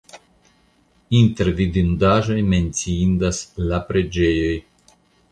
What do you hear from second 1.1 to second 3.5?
Inter vidindaĵoj menciindas